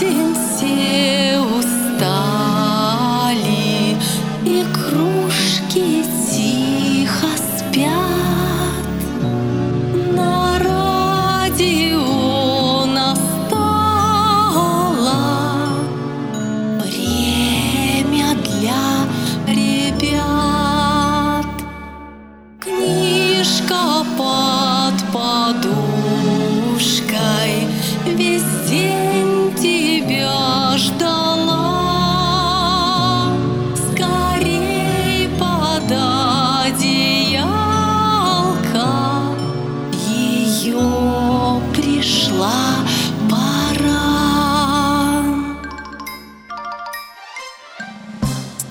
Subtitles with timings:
[0.00, 0.29] день все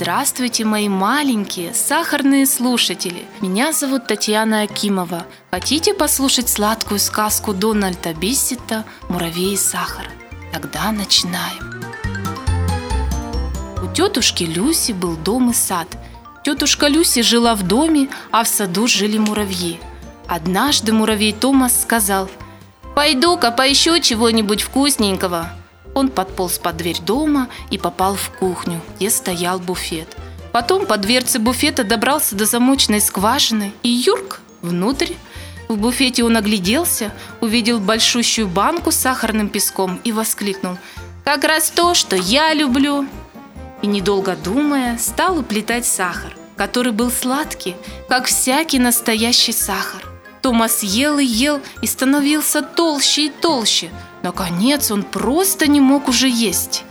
[0.10, 3.28] Здравствуйте, мои маленькие сахарные слушатели!
[3.42, 5.28] Меня зовут Татьяна Акимова.
[5.52, 10.10] Хотите послушать сладкую сказку Дональда Биссета «Муравей и сахар»?
[10.52, 11.84] Тогда начинаем.
[13.84, 15.88] У тетушки Люси был дом и сад.
[16.44, 19.80] Тетушка Люси жила в доме, а в саду жили муравьи.
[20.28, 22.28] Однажды муравей Томас сказал
[22.96, 25.52] «Пойду-ка поищу чего-нибудь вкусненького».
[26.00, 30.08] Он подполз под дверь дома и попал в кухню, где стоял буфет.
[30.54, 35.12] Потом по дверце буфета добрался до замочной скважины и юрк внутрь.
[35.68, 40.78] В буфете он огляделся, увидел большущую банку с сахарным песком и воскликнул
[41.26, 43.06] «Как раз то, что я люблю!»
[43.82, 47.76] И, недолго думая, стал уплетать сахар, который был сладкий,
[48.08, 50.09] как всякий настоящий сахар.
[50.42, 53.90] Томас ел и ел и становился толще и толще.
[54.24, 56.84] Наконец он просто не мог уже есть.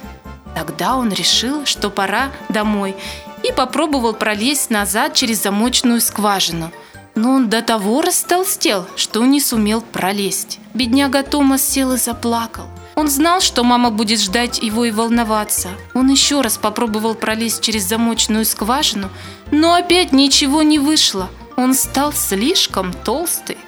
[0.54, 2.96] Тогда он решил, что пора домой,
[3.42, 6.72] и попробовал пролезть назад через замочную скважину.
[7.14, 10.58] Но он до того растолстел, что не сумел пролезть.
[10.74, 12.64] Бедняга Томас сел и заплакал.
[12.94, 15.68] Он знал, что мама будет ждать его и волноваться.
[15.94, 19.08] Он еще раз попробовал пролезть через замочную скважину,
[19.52, 21.30] но опять ничего не вышло.
[21.58, 23.58] Он стал слишком толстый.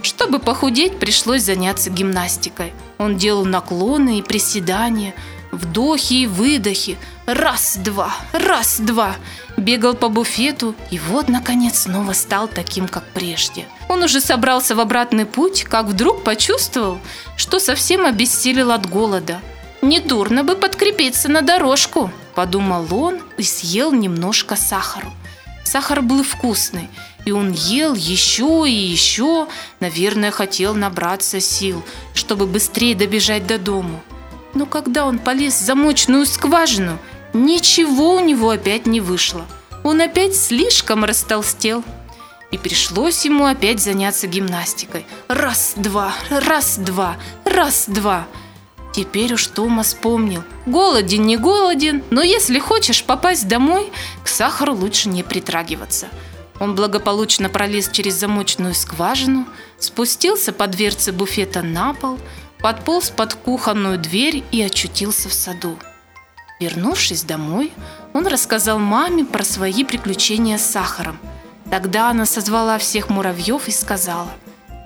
[0.00, 2.72] Чтобы похудеть, пришлось заняться гимнастикой.
[2.96, 5.12] Он делал наклоны и приседания,
[5.52, 6.96] вдохи и выдохи.
[7.26, 9.16] Раз-два, раз-два.
[9.58, 13.66] Бегал по буфету и вот, наконец, снова стал таким, как прежде.
[13.90, 16.98] Он уже собрался в обратный путь, как вдруг почувствовал,
[17.36, 19.42] что совсем обессилел от голода.
[19.82, 25.12] «Недурно бы подкрепиться на дорожку»,– подумал он и съел немножко сахару.
[25.66, 26.88] Сахар был вкусный,
[27.24, 29.48] и он ел еще и еще,
[29.80, 31.82] наверное, хотел набраться сил,
[32.14, 34.00] чтобы быстрее добежать до дому.
[34.54, 36.98] Но когда он полез в замочную скважину,
[37.32, 39.44] ничего у него опять не вышло.
[39.82, 41.82] Он опять слишком растолстел.
[42.52, 45.04] И пришлось ему опять заняться гимнастикой.
[45.26, 48.28] Раз-два, раз-два, раз-два.
[48.96, 50.42] Теперь уж Томас помнил.
[50.64, 53.92] Голоден, не голоден, но если хочешь попасть домой,
[54.24, 56.08] к сахару лучше не притрагиваться.
[56.60, 59.46] Он благополучно пролез через замочную скважину,
[59.78, 62.18] спустился по дверце буфета на пол,
[62.58, 65.76] подполз под кухонную дверь и очутился в саду.
[66.58, 67.74] Вернувшись домой,
[68.14, 71.18] он рассказал маме про свои приключения с сахаром.
[71.70, 74.30] Тогда она созвала всех муравьев и сказала,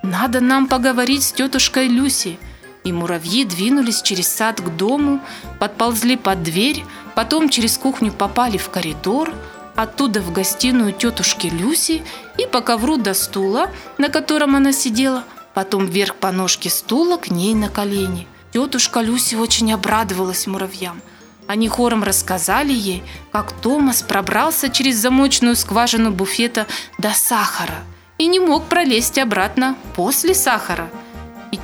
[0.02, 2.40] «Надо нам поговорить с тетушкой Люси».
[2.84, 5.20] И муравьи двинулись через сад к дому,
[5.58, 9.34] подползли под дверь, потом через кухню попали в коридор,
[9.76, 12.02] оттуда в гостиную тетушки Люси
[12.38, 15.24] и по ковру до стула, на котором она сидела,
[15.54, 18.26] потом вверх по ножке стула к ней на колени.
[18.52, 21.00] Тетушка Люси очень обрадовалась муравьям.
[21.46, 23.02] Они хором рассказали ей,
[23.32, 26.66] как Томас пробрался через замочную скважину буфета
[26.98, 27.82] до сахара
[28.18, 30.90] и не мог пролезть обратно после сахара.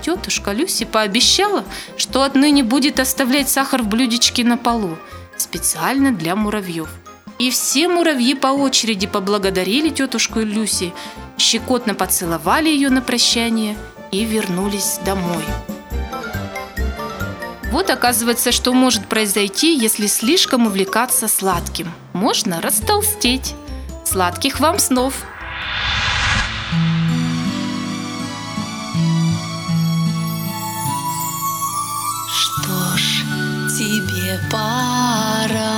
[0.07, 1.65] Тетушка Люси пообещала,
[1.97, 4.97] что отныне будет оставлять сахар в блюдечке на полу,
[5.37, 6.89] специально для муравьев.
[7.41, 10.93] И все муравьи по очереди поблагодарили тетушку Люси,
[11.39, 13.77] щекотно поцеловали ее на прощание
[14.13, 15.43] и вернулись домой.
[17.73, 21.93] Вот оказывается, что может произойти, если слишком увлекаться сладким.
[22.13, 23.57] Можно растолстеть.
[24.05, 25.15] Сладких вам снов!
[34.51, 35.77] Пора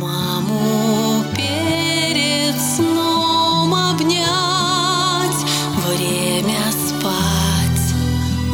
[0.00, 5.42] Маму перед сном обнять
[5.86, 7.94] Время спать,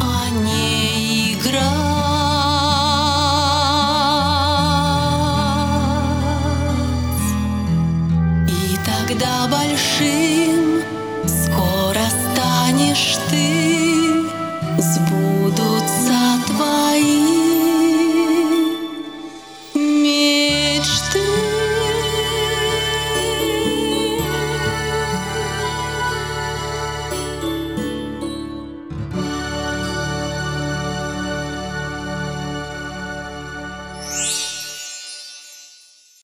[0.01, 1.69] а не играть.
[8.47, 10.81] И тогда большим
[11.27, 13.58] скоро станешь ты